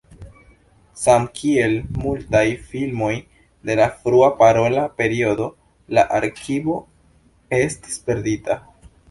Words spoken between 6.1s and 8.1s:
arkivo estis